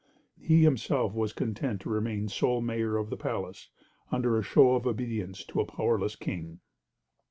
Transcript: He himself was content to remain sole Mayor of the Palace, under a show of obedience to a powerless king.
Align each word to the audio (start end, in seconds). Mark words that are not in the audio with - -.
He 0.41 0.63
himself 0.63 1.13
was 1.13 1.31
content 1.31 1.79
to 1.81 1.89
remain 1.91 2.27
sole 2.27 2.59
Mayor 2.59 2.97
of 2.97 3.11
the 3.11 3.15
Palace, 3.17 3.69
under 4.11 4.35
a 4.35 4.41
show 4.41 4.71
of 4.73 4.87
obedience 4.87 5.43
to 5.45 5.61
a 5.61 5.65
powerless 5.65 6.15
king. 6.15 6.59